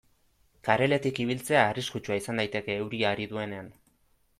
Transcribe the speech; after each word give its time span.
Kareletik 0.67 1.21
ibiltzea 1.25 1.67
arriskutsua 1.67 2.21
izan 2.23 2.43
daiteke 2.45 2.79
euria 2.83 3.15
ari 3.17 3.33
duenean. 3.37 3.75